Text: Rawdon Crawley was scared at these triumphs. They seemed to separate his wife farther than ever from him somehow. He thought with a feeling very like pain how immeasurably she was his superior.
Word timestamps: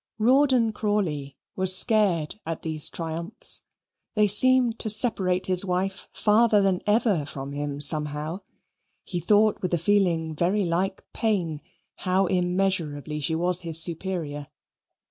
Rawdon 0.17 0.71
Crawley 0.73 1.37
was 1.55 1.77
scared 1.77 2.39
at 2.43 2.63
these 2.63 2.89
triumphs. 2.89 3.61
They 4.15 4.25
seemed 4.25 4.79
to 4.79 4.89
separate 4.89 5.45
his 5.45 5.63
wife 5.63 6.07
farther 6.11 6.59
than 6.59 6.81
ever 6.87 7.23
from 7.23 7.51
him 7.51 7.79
somehow. 7.79 8.39
He 9.03 9.19
thought 9.19 9.61
with 9.61 9.75
a 9.75 9.77
feeling 9.77 10.33
very 10.35 10.63
like 10.65 11.03
pain 11.13 11.61
how 11.97 12.25
immeasurably 12.25 13.19
she 13.19 13.35
was 13.35 13.61
his 13.61 13.79
superior. 13.79 14.47